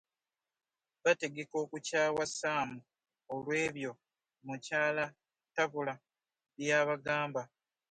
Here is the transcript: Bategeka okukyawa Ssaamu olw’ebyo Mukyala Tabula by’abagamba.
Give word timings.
Bategeka 1.03 1.55
okukyawa 1.63 2.23
Ssaamu 2.29 2.79
olw’ebyo 3.33 3.91
Mukyala 4.45 5.05
Tabula 5.55 5.93
by’abagamba. 6.57 7.41